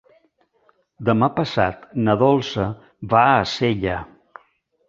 [1.09, 2.67] Demà passat na Dolça
[3.15, 4.03] va a Sella.